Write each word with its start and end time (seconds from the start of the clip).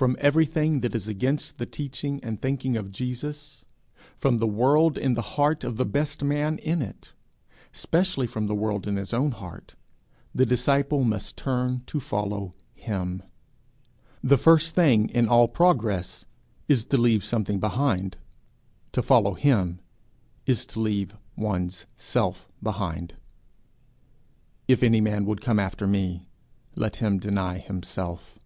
From 0.00 0.16
everything 0.18 0.80
that 0.80 0.94
is 0.94 1.08
against 1.08 1.58
the 1.58 1.66
teaching 1.66 2.20
and 2.24 2.40
thinking 2.40 2.74
of 2.74 2.90
Jesus, 2.90 3.66
from 4.16 4.38
the 4.38 4.46
world 4.46 4.96
in 4.96 5.12
the 5.12 5.20
heart 5.36 5.62
of 5.62 5.76
the 5.76 5.84
best 5.84 6.24
man 6.24 6.56
in 6.60 6.80
it, 6.80 7.12
specially 7.70 8.26
from 8.26 8.46
the 8.46 8.54
world 8.54 8.86
in 8.86 8.96
his 8.96 9.12
own 9.12 9.32
heart, 9.32 9.74
the 10.34 10.46
disciple 10.46 11.04
must 11.04 11.36
turn 11.36 11.82
to 11.84 12.00
follow 12.00 12.54
him. 12.72 13.22
The 14.24 14.38
first 14.38 14.74
thing 14.74 15.10
in 15.10 15.28
all 15.28 15.48
progress 15.48 16.24
is 16.66 16.86
to 16.86 16.96
leave 16.96 17.22
something 17.22 17.60
behind; 17.60 18.16
to 18.92 19.02
follow 19.02 19.34
him 19.34 19.80
is 20.46 20.64
to 20.64 20.80
leave 20.80 21.14
one's 21.36 21.84
self 21.98 22.48
behind. 22.62 23.16
'If 24.66 24.82
any 24.82 25.02
man 25.02 25.26
would 25.26 25.42
come 25.42 25.58
after 25.58 25.86
me, 25.86 26.30
let 26.74 26.96
him 26.96 27.18
deny 27.18 27.58
himself.' 27.58 28.38